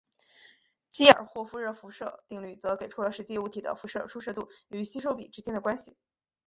[0.89, 5.95] 基尔霍夫热辐射定律则给出了实际物体的辐射出射度与吸收比之间的关系。